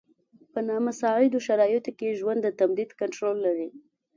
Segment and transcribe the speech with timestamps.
[0.51, 3.67] په نامساعدو شرایطو کې د ژوند د تمدید کنټرول لري.